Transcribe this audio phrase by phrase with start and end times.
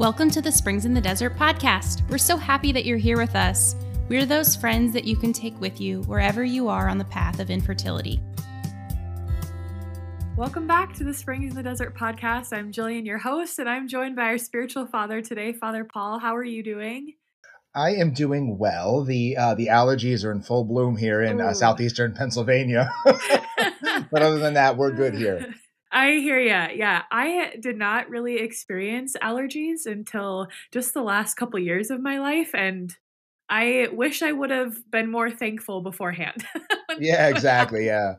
[0.00, 2.08] Welcome to the Springs in the Desert podcast.
[2.08, 3.76] We're so happy that you're here with us.
[4.08, 7.38] We're those friends that you can take with you wherever you are on the path
[7.38, 8.18] of infertility.
[10.38, 12.50] Welcome back to the Springs in the Desert podcast.
[12.56, 16.18] I'm Jillian, your host, and I'm joined by our spiritual father today, Father Paul.
[16.18, 17.16] How are you doing?
[17.74, 19.04] I am doing well.
[19.04, 24.38] The uh, the allergies are in full bloom here in uh, southeastern Pennsylvania, but other
[24.38, 25.54] than that, we're good here.
[25.92, 26.78] I hear you.
[26.78, 32.18] Yeah, I did not really experience allergies until just the last couple years of my
[32.18, 32.96] life, and
[33.48, 36.46] I wish I would have been more thankful beforehand.
[36.98, 37.86] yeah, exactly.
[37.86, 38.14] Yeah.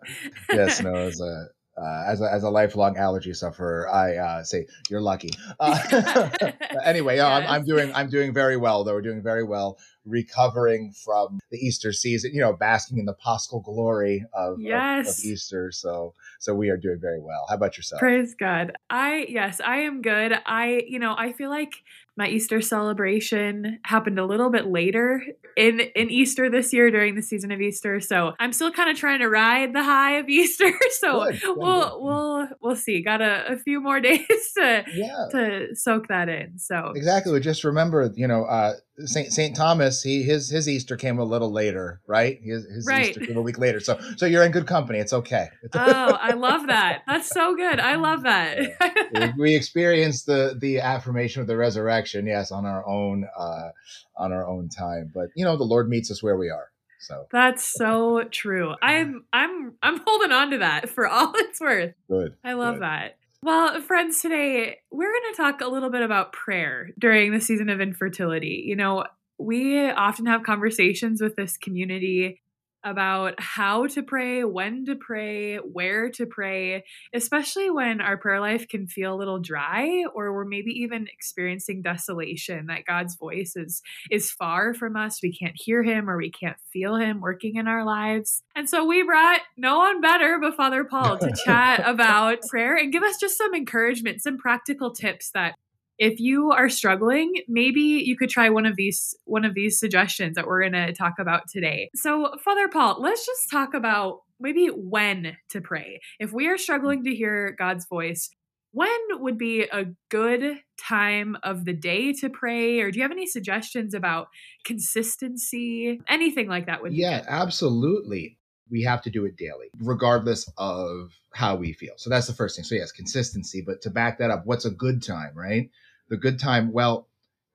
[0.51, 0.81] Yes.
[0.81, 0.93] No.
[0.93, 1.47] As a
[1.81, 5.31] uh, as a as a lifelong allergy sufferer, I uh, say you're lucky.
[5.59, 6.29] Uh,
[6.83, 7.25] anyway, yes.
[7.25, 8.83] I'm, I'm doing I'm doing very well.
[8.83, 13.13] Though we're doing very well recovering from the Easter season, you know, basking in the
[13.13, 15.07] paschal glory of, yes.
[15.07, 15.71] of, of, Easter.
[15.71, 17.45] So, so we are doing very well.
[17.49, 17.99] How about yourself?
[17.99, 18.73] Praise God.
[18.89, 20.33] I, yes, I am good.
[20.45, 21.73] I, you know, I feel like
[22.17, 25.23] my Easter celebration happened a little bit later
[25.55, 27.99] in in Easter this year during the season of Easter.
[27.99, 30.71] So I'm still kind of trying to ride the high of Easter.
[30.91, 32.03] So good, good, we'll good.
[32.03, 33.01] we'll we'll see.
[33.01, 35.27] Got a, a few more days to yeah.
[35.31, 36.59] to soak that in.
[36.59, 37.31] So exactly.
[37.33, 38.73] We just remember, you know, uh,
[39.05, 42.39] Saint Saint Thomas, he his his Easter came a little later, right?
[42.41, 43.09] His, his right.
[43.09, 43.79] Easter came a week later.
[43.79, 44.99] So so you're in good company.
[44.99, 45.49] It's okay.
[45.73, 47.03] oh, I love that.
[47.07, 47.79] That's so good.
[47.79, 49.33] I love that.
[49.37, 53.69] we experienced the the affirmation of the resurrection, yes, on our own uh
[54.17, 55.11] on our own time.
[55.13, 56.71] But you know, the Lord meets us where we are.
[56.99, 58.75] So that's so true.
[58.81, 61.95] I'm I'm I'm holding on to that for all it's worth.
[62.07, 62.35] Good.
[62.43, 62.83] I love good.
[62.83, 63.17] that.
[63.43, 67.69] Well, friends, today we're going to talk a little bit about prayer during the season
[67.69, 68.63] of infertility.
[68.67, 69.05] You know,
[69.39, 72.39] we often have conversations with this community
[72.83, 76.83] about how to pray, when to pray, where to pray,
[77.13, 81.81] especially when our prayer life can feel a little dry or we're maybe even experiencing
[81.81, 85.21] desolation that God's voice is is far from us.
[85.21, 88.43] We can't hear him or we can't feel him working in our lives.
[88.55, 92.91] And so we brought no one better but Father Paul to chat about prayer and
[92.91, 95.55] give us just some encouragement, some practical tips that
[96.01, 100.35] if you are struggling, maybe you could try one of these one of these suggestions
[100.35, 101.91] that we're going to talk about today.
[101.95, 106.01] So, Father Paul, let's just talk about maybe when to pray.
[106.19, 108.31] If we are struggling to hear God's voice,
[108.71, 112.79] when would be a good time of the day to pray?
[112.79, 114.29] Or do you have any suggestions about
[114.65, 116.01] consistency?
[116.09, 118.39] Anything like that would yeah absolutely.
[118.71, 121.93] We have to do it daily regardless of how we feel.
[121.97, 122.65] So that's the first thing.
[122.65, 125.69] So yes consistency but to back that up what's a good time right
[126.11, 127.07] the good time, well,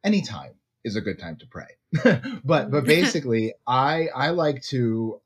[0.03, 2.23] anytime is a good time to pray.
[2.45, 5.21] but but basically, I I like to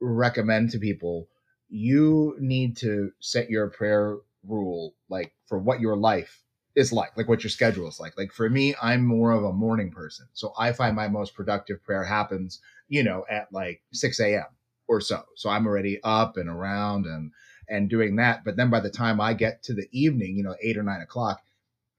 [0.00, 1.28] recommend to people
[1.68, 6.42] you need to set your prayer rule like for what your life
[6.74, 8.16] is like, like what your schedule is like.
[8.16, 10.26] Like for me, I'm more of a morning person.
[10.32, 14.46] So I find my most productive prayer happens, you know, at like 6 a.m.
[14.88, 15.22] or so.
[15.36, 17.30] So I'm already up and around and
[17.68, 18.42] and doing that.
[18.44, 21.02] But then by the time I get to the evening, you know, eight or nine
[21.02, 21.40] o'clock,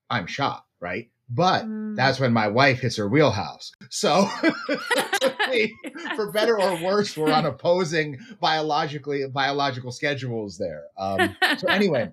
[0.09, 1.09] I'm shot right?
[1.29, 1.95] But mm.
[1.95, 3.71] that's when my wife hits her wheelhouse.
[3.89, 4.25] So,
[6.15, 10.83] for better or worse, we're on opposing biologically biological schedules there.
[10.97, 12.11] Um, so anyway,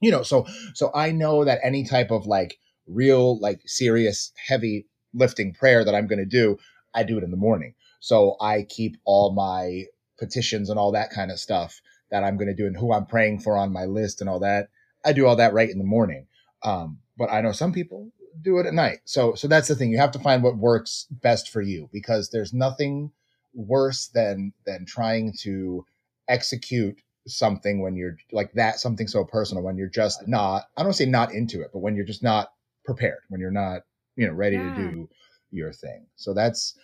[0.00, 4.86] you know, so so I know that any type of like real, like serious, heavy
[5.12, 6.56] lifting prayer that I'm going to do,
[6.94, 7.74] I do it in the morning.
[8.00, 9.84] So I keep all my
[10.18, 13.06] petitions and all that kind of stuff that I'm going to do and who I'm
[13.06, 14.68] praying for on my list and all that.
[15.04, 16.26] I do all that right in the morning.
[16.64, 19.00] Um, but I know some people do it at night.
[19.04, 19.90] So so that's the thing.
[19.90, 23.12] You have to find what works best for you because there's nothing
[23.54, 25.84] worse than than trying to
[26.28, 30.92] execute something when you're like that something so personal when you're just not I don't
[30.92, 32.52] say not into it, but when you're just not
[32.84, 33.82] prepared, when you're not,
[34.16, 34.74] you know, ready yeah.
[34.74, 35.08] to do
[35.50, 36.06] your thing.
[36.16, 36.76] So that's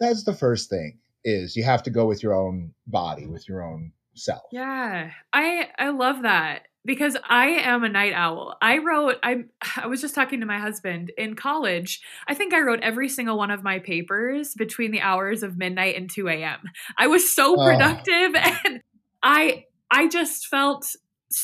[0.00, 3.62] that's the first thing is you have to go with your own body, with your
[3.62, 4.42] own self.
[4.50, 5.10] Yeah.
[5.32, 8.56] I I love that because I am a night owl.
[8.60, 9.44] I wrote I
[9.76, 12.00] I was just talking to my husband in college.
[12.26, 15.96] I think I wrote every single one of my papers between the hours of midnight
[15.96, 16.60] and 2 a.m.
[16.98, 17.64] I was so oh.
[17.64, 18.56] productive oh.
[18.64, 18.82] and
[19.22, 20.86] I I just felt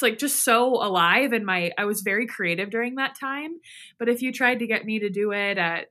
[0.03, 3.61] like just so alive and my I was very creative during that time.
[3.99, 5.87] But if you tried to get me to do it at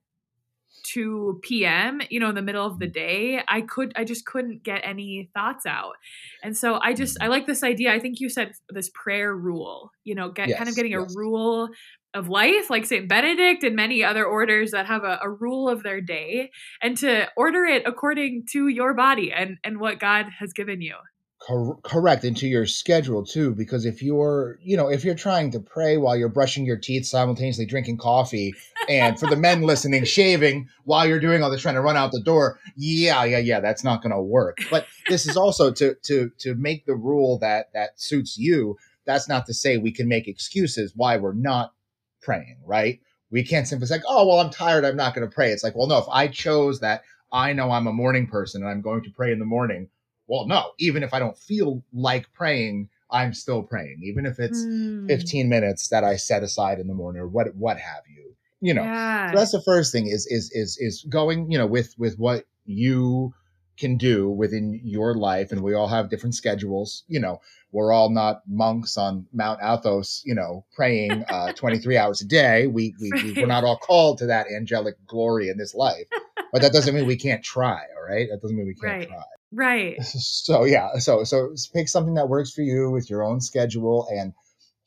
[0.94, 2.94] 2 p.m., you know, in the middle of the mm-hmm.
[2.94, 5.95] day, I could, I just couldn't get any thoughts out.
[6.44, 7.31] And so I just, I mm-hmm.
[7.31, 7.94] like this idea.
[7.94, 11.13] I think you said this prayer rule, you know, get yes, kind of getting yes.
[11.13, 11.69] a rule
[12.13, 13.07] of life, like St.
[13.07, 16.50] Benedict and many other orders that have a, a, rule of their day,
[16.81, 20.95] and to order it according to your body and, and what God has given you.
[21.39, 25.62] Cor- correct into your schedule too because if you're you know if you're trying to
[25.62, 28.53] pray while you're brushing your teeth simultaneously drinking coffee
[28.89, 32.12] and for the men listening, shaving while you're doing all this, trying to run out
[32.12, 34.57] the door, yeah, yeah, yeah, that's not going to work.
[34.71, 38.77] But this is also to to to make the rule that that suits you.
[39.06, 41.74] That's not to say we can make excuses why we're not
[42.21, 43.00] praying, right?
[43.31, 44.83] We can't simply say, "Oh, well, I'm tired.
[44.83, 46.00] I'm not going to pray." It's like, well, no.
[46.00, 49.31] If I chose that, I know I'm a morning person and I'm going to pray
[49.31, 49.89] in the morning.
[50.27, 50.71] Well, no.
[50.80, 55.07] Even if I don't feel like praying, I'm still praying, even if it's mm.
[55.07, 58.28] 15 minutes that I set aside in the morning or what what have you.
[58.61, 59.31] You know, yeah.
[59.31, 62.45] so that's the first thing is is is is going, you know, with with what
[62.65, 63.33] you
[63.77, 67.03] can do within your life, and we all have different schedules.
[67.07, 67.39] You know,
[67.71, 72.67] we're all not monks on Mount Athos, you know, praying uh, 23 hours a day.
[72.67, 73.23] We, we, right.
[73.23, 76.07] we we're not all called to that angelic glory in this life,
[76.51, 77.79] but that doesn't mean we can't try.
[77.97, 79.07] All right, that doesn't mean we can't right.
[79.07, 79.23] try.
[79.51, 79.97] Right.
[80.03, 84.33] So yeah, so so pick something that works for you with your own schedule and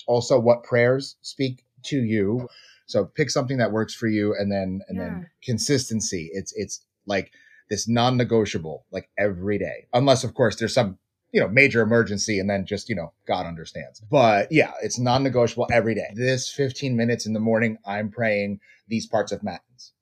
[0.06, 2.48] also what prayers speak to you.
[2.92, 5.04] So pick something that works for you and then and yeah.
[5.04, 6.30] then consistency.
[6.32, 7.32] It's it's like
[7.70, 9.86] this non-negotiable like every day.
[9.92, 10.98] Unless of course there's some
[11.32, 15.66] you know major emergency and then just you know god understands but yeah it's non-negotiable
[15.72, 19.92] every day this 15 minutes in the morning i'm praying these parts of matins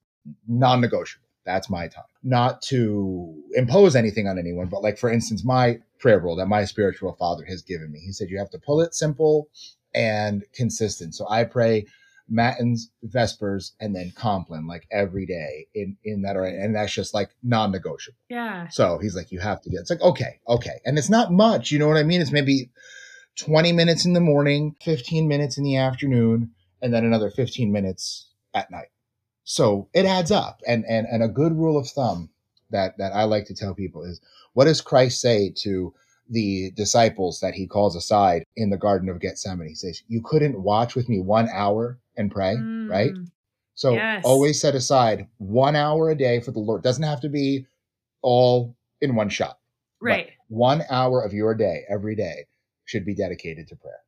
[0.48, 2.04] non-negotiable that's my time.
[2.22, 6.64] Not to impose anything on anyone, but like for instance, my prayer rule that my
[6.64, 8.00] spiritual father has given me.
[8.00, 9.48] He said you have to pull it simple
[9.94, 11.14] and consistent.
[11.14, 11.86] So I pray
[12.30, 17.12] matins, vespers, and then compline like every day in in that order, and that's just
[17.12, 18.18] like non-negotiable.
[18.28, 18.68] Yeah.
[18.68, 19.80] So he's like, you have to get.
[19.80, 21.70] It's like okay, okay, and it's not much.
[21.70, 22.20] You know what I mean?
[22.20, 22.70] It's maybe
[23.36, 28.28] twenty minutes in the morning, fifteen minutes in the afternoon, and then another fifteen minutes
[28.54, 28.88] at night.
[29.44, 30.60] So it adds up.
[30.66, 32.30] And and and a good rule of thumb
[32.70, 34.20] that that I like to tell people is
[34.52, 35.92] what does Christ say to
[36.28, 39.68] the disciples that he calls aside in the Garden of Gethsemane?
[39.68, 43.10] He says, You couldn't watch with me one hour and pray, mm, right?
[43.74, 44.22] So yes.
[44.24, 46.82] always set aside one hour a day for the Lord.
[46.82, 47.66] Doesn't have to be
[48.22, 49.58] all in one shot.
[50.00, 50.30] Right.
[50.48, 52.46] One hour of your day every day
[52.84, 54.00] should be dedicated to prayer.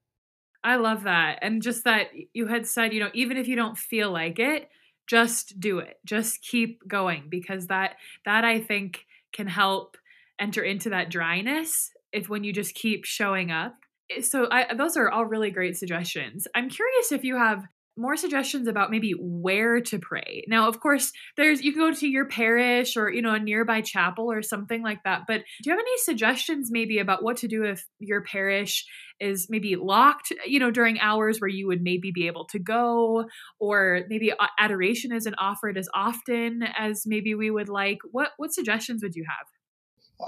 [0.64, 1.38] I love that.
[1.42, 4.68] And just that you had said, you know, even if you don't feel like it,
[5.06, 9.96] just do it just keep going because that that i think can help
[10.38, 13.76] enter into that dryness if when you just keep showing up
[14.20, 17.64] so I, those are all really great suggestions i'm curious if you have
[17.96, 20.44] more suggestions about maybe where to pray.
[20.48, 23.80] Now, of course, there's you can go to your parish or you know a nearby
[23.80, 25.22] chapel or something like that.
[25.26, 28.84] But do you have any suggestions maybe about what to do if your parish
[29.20, 33.26] is maybe locked, you know, during hours where you would maybe be able to go,
[33.60, 37.98] or maybe adoration isn't offered as often as maybe we would like?
[38.10, 39.46] What what suggestions would you have?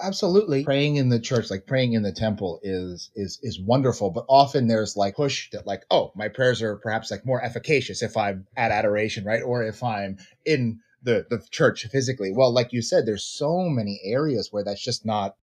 [0.02, 0.64] Absolutely.
[0.64, 4.66] Praying in the church like praying in the temple is is is wonderful but often
[4.68, 8.46] there's like push that like oh my prayers are perhaps like more efficacious if i'm
[8.56, 9.42] at adoration right?
[9.42, 12.32] Or if i'm in the the church physically.
[12.32, 15.36] Well like you said there's so many areas where that's just not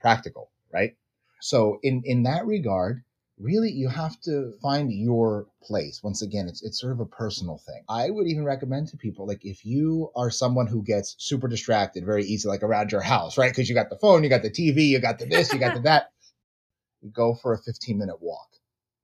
[0.00, 0.96] practical right?
[1.40, 3.02] So in in that regard
[3.40, 6.02] really you have to find your place.
[6.02, 7.82] Once again it's it's sort of a personal thing.
[7.88, 12.04] I would even recommend to people like if you are someone who gets super distracted
[12.04, 13.50] very easy like around your house right?
[13.50, 15.74] Because you got the phone you got the tv you got the this you got
[15.74, 16.10] the that
[17.12, 18.48] go for a 15 minute walk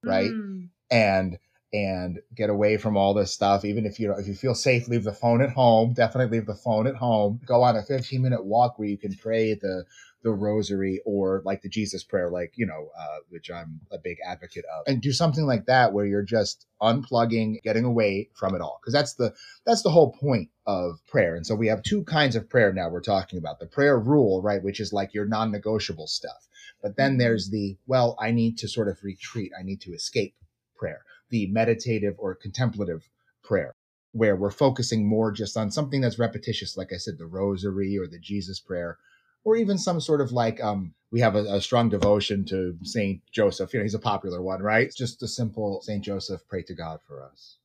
[0.02, 0.30] right?
[0.30, 0.68] Mm.
[0.90, 1.38] and
[1.72, 3.64] and get away from all this stuff.
[3.64, 5.92] Even if you if you feel safe leave the phone at home.
[5.92, 7.40] Definitely leave the phone at home.
[7.44, 9.84] Go on a 15 minute walk where you can pray the
[10.24, 14.16] the rosary or like the Jesus prayer, like, you know, uh, which I'm a big
[14.26, 14.84] advocate of.
[14.86, 18.80] And do something like that where you're just unplugging, getting away from it all.
[18.82, 19.34] Cause that's the,
[19.66, 21.36] that's the whole point of prayer.
[21.36, 24.42] And so we have two kinds of prayer now we're talking about the prayer rule,
[24.42, 24.62] right?
[24.62, 26.48] Which is like your non negotiable stuff.
[26.82, 27.18] But then mm-hmm.
[27.18, 29.52] there's the, well, I need to sort of retreat.
[29.58, 30.34] I need to escape
[30.74, 33.08] prayer, the meditative or contemplative
[33.42, 33.74] prayer
[34.12, 38.06] where we're focusing more just on something that's repetitious, like I said, the rosary or
[38.06, 38.96] the Jesus prayer,
[39.44, 43.22] or even some sort of like um we have a, a, strong devotion to Saint
[43.30, 43.72] Joseph.
[43.72, 44.92] You know, he's a popular one, right?
[44.92, 47.58] Just a simple Saint Joseph, pray to God for us.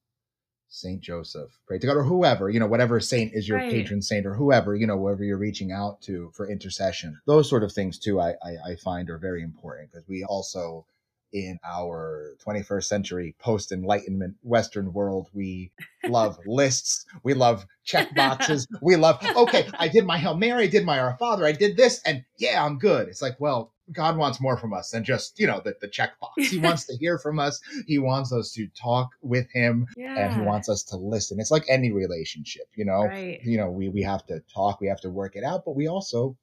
[0.67, 3.71] Saint Joseph, pray to God, or whoever, you know, whatever saint is your right.
[3.71, 7.19] patron saint, or whoever, you know, whoever you're reaching out to for intercession.
[7.25, 10.85] Those sort of things too, I I, I find are very important because we also
[11.31, 15.29] in our 21st century post enlightenment Western world.
[15.33, 15.71] We
[16.07, 17.05] love lists.
[17.23, 18.67] We love check boxes.
[18.81, 21.77] we love, okay, I did my Hail Mary, I did my Our Father, I did
[21.77, 23.07] this, and yeah, I'm good.
[23.07, 26.19] It's like, well, God wants more from us than just, you know, the, the check
[26.19, 26.49] box.
[26.49, 27.59] He wants to hear from us.
[27.87, 30.15] He wants us to talk with him yeah.
[30.15, 31.39] and he wants us to listen.
[31.39, 33.39] It's like any relationship, you know, right.
[33.43, 35.87] you know, we, we have to talk, we have to work it out, but we
[35.87, 36.37] also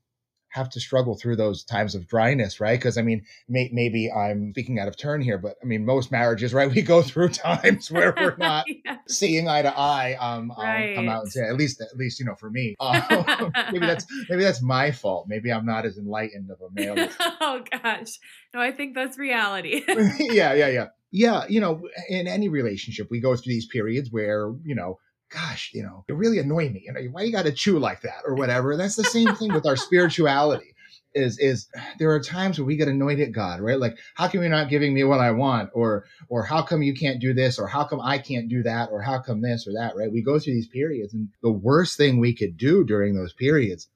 [0.57, 2.79] have to struggle through those times of dryness, right?
[2.79, 6.11] Because I mean, may, maybe I'm speaking out of turn here, but I mean, most
[6.11, 6.69] marriages, right?
[6.69, 8.97] We go through times where we're not yeah.
[9.07, 10.15] seeing eye to eye.
[10.15, 10.91] Um, right.
[10.91, 13.87] I'll come out and say, at least, at least, you know, for me, uh, maybe
[13.87, 15.27] that's maybe that's my fault.
[15.29, 17.09] Maybe I'm not as enlightened of a male.
[17.41, 18.19] oh gosh,
[18.55, 19.85] no, I think that's reality.
[19.87, 21.45] yeah, yeah, yeah, yeah.
[21.49, 24.99] You know, in any relationship, we go through these periods where you know
[25.31, 26.85] gosh, you know, it really annoy me.
[26.87, 28.77] You know, why you got to chew like that or whatever.
[28.77, 30.73] That's the same thing with our spirituality.
[31.15, 31.69] Is is
[31.99, 33.79] there are times where we get annoyed at God, right?
[33.81, 36.95] Like, how come you're not giving me what I want, or or how come you
[36.95, 39.73] can't do this, or how come I can't do that, or how come this or
[39.73, 40.13] that, right?
[40.13, 43.89] We go through these periods, and the worst thing we could do during those periods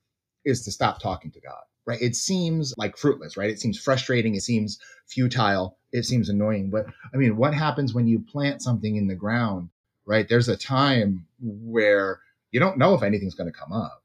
[0.46, 2.00] is to stop talking to God, right?
[2.00, 3.50] It seems like fruitless, right?
[3.50, 6.70] It seems frustrating, it seems futile, it seems annoying.
[6.70, 9.68] But I mean, what happens when you plant something in the ground
[10.10, 10.28] right?
[10.28, 12.18] There's a time where
[12.50, 14.02] you don't know if anything's going to come up,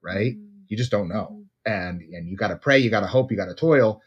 [0.00, 0.36] right?
[0.36, 0.62] Mm-hmm.
[0.68, 1.30] You just don't know.
[1.32, 1.42] Mm-hmm.
[1.64, 4.00] And and you got to pray, you got to hope, you got to toil,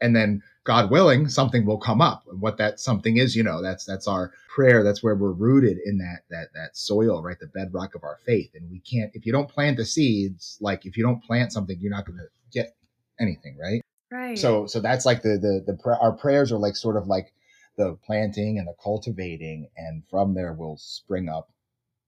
[0.00, 2.24] and then God willing, something will come up.
[2.28, 4.82] And what that something is, you know, that's that's our prayer.
[4.82, 7.38] That's where we're rooted in that that that soil, right?
[7.38, 8.50] The bedrock of our faith.
[8.54, 11.78] And we can't if you don't plant the seeds, like if you don't plant something,
[11.80, 12.76] you're not going to get
[13.20, 13.80] anything, right?
[14.10, 14.38] Right.
[14.38, 17.32] So so that's like the the the our prayers are like sort of like
[17.76, 21.52] the planting and the cultivating, and from there will spring up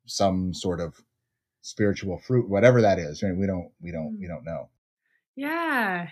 [0.06, 1.00] some sort of
[1.60, 3.22] spiritual fruit, whatever that is.
[3.22, 3.36] Right?
[3.36, 4.28] We don't, we don't, we mm.
[4.28, 4.68] don't know.
[5.36, 6.08] Yeah.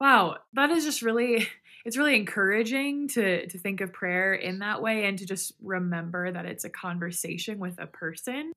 [0.00, 1.48] Wow, that is just really
[1.84, 6.30] it's really encouraging to to think of prayer in that way and to just remember
[6.30, 8.52] that it's a conversation with a person.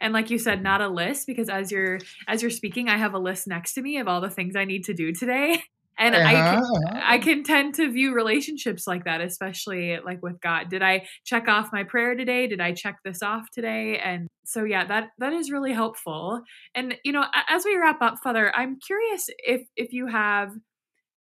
[0.00, 3.14] And like you said, not a list because as you're as you're speaking, I have
[3.14, 5.62] a list next to me of all the things I need to do today.
[5.98, 6.26] and uh-huh.
[6.26, 7.00] I can, uh-huh.
[7.02, 10.68] I can tend to view relationships like that, especially like with God.
[10.68, 12.46] Did I check off my prayer today?
[12.46, 13.98] Did I check this off today?
[13.98, 16.40] And so yeah, that that is really helpful.
[16.74, 20.52] And you know, as we wrap up, Father, I'm curious if if you have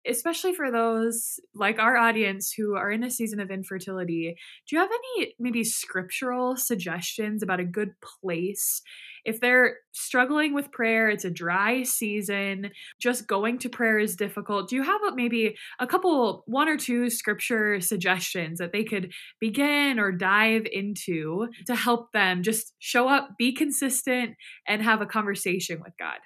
[0.08, 4.36] especially for those like our audience who are in a season of infertility,
[4.68, 8.82] do you have any maybe scriptural suggestions about a good place
[9.26, 12.70] if they're struggling with prayer, it's a dry season,
[13.00, 14.70] just going to prayer is difficult.
[14.70, 20.00] Do you have maybe a couple, one or two scripture suggestions that they could begin
[20.00, 24.36] or dive into to help them just show up, be consistent,
[24.68, 26.20] and have a conversation with God?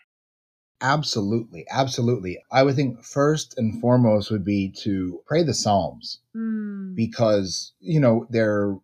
[0.81, 1.65] Absolutely.
[1.69, 2.39] Absolutely.
[2.51, 6.95] I would think first and foremost would be to pray the Psalms mm.
[6.95, 8.77] because, you know, they're,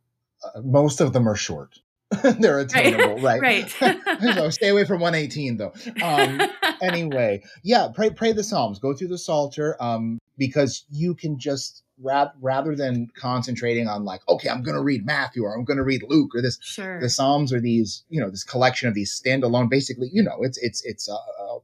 [0.44, 1.80] uh, most of them are short.
[2.40, 3.42] they're attainable, right?
[3.42, 3.70] Right.
[4.36, 5.74] so stay away from 118 though.
[6.04, 6.42] Um,
[6.82, 11.84] anyway, yeah, pray pray the Psalms, go through the Psalter, um, because you can just
[12.02, 15.78] rather rather than concentrating on like, okay, I'm going to read Matthew or I'm going
[15.78, 16.60] to read Luke or this.
[16.62, 17.00] Sure.
[17.00, 19.70] The Psalms are these, you know, this collection of these standalone.
[19.70, 21.16] Basically, you know, it's it's it's uh,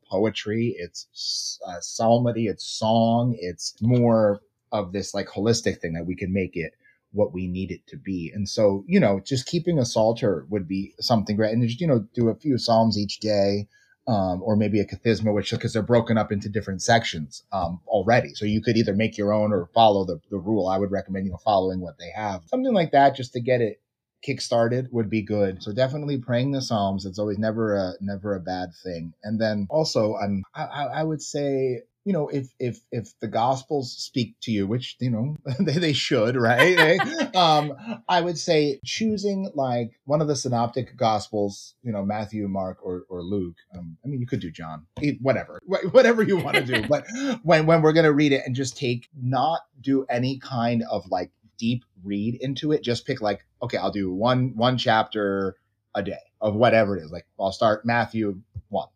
[0.10, 6.16] poetry, it's uh, psalmody, it's song, it's more of this like holistic thing that we
[6.16, 6.74] can make it
[7.14, 8.32] what we need it to be.
[8.34, 11.52] And so, you know, just keeping a psalter would be something great.
[11.52, 13.68] And just, you know, do a few psalms each day,
[14.08, 18.34] um, or maybe a kathisma, which because they're broken up into different sections um, already.
[18.34, 20.68] So you could either make your own or follow the, the rule.
[20.68, 22.44] I would recommend, you know, following what they have.
[22.46, 23.82] Something like that just to get it
[24.22, 25.62] kick-started would be good.
[25.64, 27.06] So definitely praying the Psalms.
[27.06, 29.14] It's always never a never a bad thing.
[29.24, 33.92] And then also, I'm I, I would say you know, if if if the Gospels
[33.96, 37.00] speak to you, which you know they, they should, right?
[37.34, 37.74] Um,
[38.10, 43.04] I would say choosing like one of the synoptic Gospels, you know, Matthew, Mark, or
[43.10, 43.56] or Luke.
[43.76, 44.86] Um, I mean, you could do John,
[45.22, 45.60] whatever,
[45.92, 46.88] whatever you want to do.
[46.88, 47.06] but
[47.44, 51.32] when when we're gonna read it and just take not do any kind of like
[51.62, 55.56] deep read into it, just pick like, okay, I'll do one one chapter
[55.94, 57.12] a day of whatever it is.
[57.12, 58.90] Like I'll start Matthew one,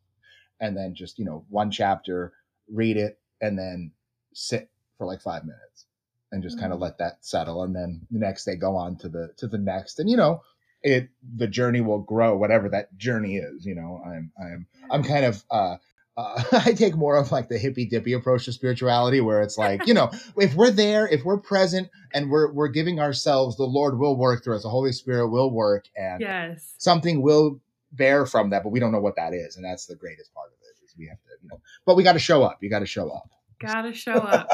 [0.59, 2.33] and then just you know one chapter
[2.67, 3.91] read it, and then
[4.33, 5.85] sit for like five minutes
[6.31, 6.63] and just mm-hmm.
[6.63, 7.61] kind of let that settle.
[7.63, 9.99] And then the next day go on to the to the next.
[9.99, 10.41] And you know,
[10.81, 13.63] it the journey will grow, whatever that journey is.
[13.63, 15.77] You know, I'm I'm I'm kind of uh
[16.17, 19.85] uh, I take more of like the hippy dippy approach to spirituality, where it's like,
[19.87, 23.99] you know, if we're there, if we're present, and we're we're giving ourselves, the Lord
[23.99, 24.63] will work through us.
[24.63, 26.75] The Holy Spirit will work, and yes.
[26.77, 27.59] something will
[27.91, 30.47] bear from that, but we don't know what that is, and that's the greatest part
[30.47, 30.65] of it
[30.97, 32.57] we have to, you know, but we got to show up.
[32.61, 33.29] You got to show up.
[33.59, 34.47] Got to show up.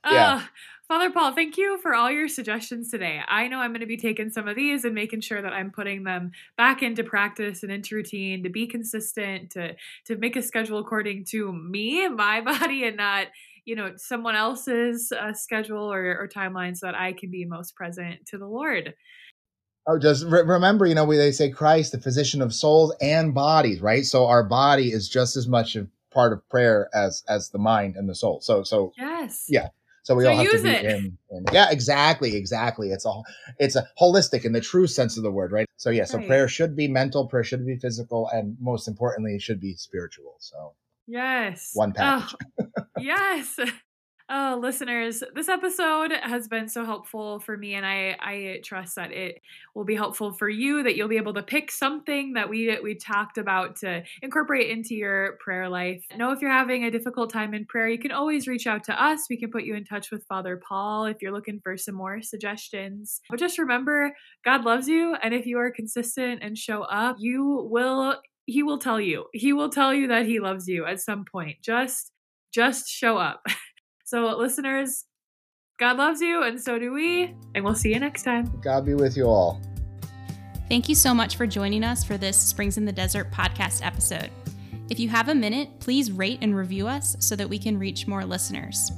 [0.04, 0.36] yeah.
[0.36, 0.42] Uh,
[0.88, 3.20] Father Paul, thank you for all your suggestions today.
[3.28, 5.70] I know I'm going to be taking some of these and making sure that I'm
[5.70, 9.76] putting them back into practice and into routine to be consistent, to
[10.06, 13.26] to make a schedule according to me and my body and not,
[13.66, 17.76] you know, someone else's uh, schedule or, or timeline so that I can be most
[17.76, 18.94] present to the Lord.
[19.86, 23.34] Oh, just re- remember, you know, we, they say Christ, the physician of souls and
[23.34, 24.06] bodies, right?
[24.06, 27.96] So our body is just as much a part of prayer as as the mind
[27.96, 28.40] and the soul.
[28.40, 29.68] So so yes, yeah.
[30.08, 30.84] So we So all have to be it.
[30.86, 31.44] in, in.
[31.52, 32.92] Yeah, exactly, exactly.
[32.92, 33.12] It's a
[33.58, 35.66] it's a holistic in the true sense of the word, right?
[35.76, 36.26] So yeah, so Right.
[36.26, 40.36] prayer should be mental, prayer should be physical, and most importantly, it should be spiritual.
[40.38, 40.72] So
[41.06, 42.34] yes, One package.
[42.58, 43.60] Oh, yes.
[44.30, 49.10] Oh, listeners, this episode has been so helpful for me, and I I trust that
[49.10, 49.40] it
[49.74, 50.82] will be helpful for you.
[50.82, 54.94] That you'll be able to pick something that we we talked about to incorporate into
[54.94, 56.04] your prayer life.
[56.14, 59.02] Know if you're having a difficult time in prayer, you can always reach out to
[59.02, 59.30] us.
[59.30, 62.20] We can put you in touch with Father Paul if you're looking for some more
[62.20, 63.22] suggestions.
[63.30, 67.66] But just remember, God loves you, and if you are consistent and show up, you
[67.70, 68.20] will.
[68.44, 69.26] He will tell you.
[69.32, 71.56] He will tell you that he loves you at some point.
[71.62, 72.12] Just
[72.52, 73.46] just show up.
[74.08, 75.04] So, listeners,
[75.78, 77.34] God loves you, and so do we.
[77.54, 78.50] And we'll see you next time.
[78.64, 79.60] God be with you all.
[80.66, 84.30] Thank you so much for joining us for this Springs in the Desert podcast episode.
[84.88, 88.06] If you have a minute, please rate and review us so that we can reach
[88.06, 88.92] more listeners.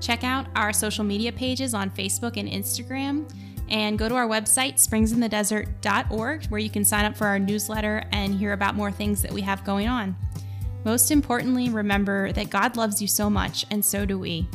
[0.00, 3.32] Check out our social media pages on Facebook and Instagram,
[3.68, 8.34] and go to our website, springsinthedesert.org, where you can sign up for our newsletter and
[8.34, 10.16] hear about more things that we have going on.
[10.88, 14.48] Most importantly, remember that God loves you so much, and so do we.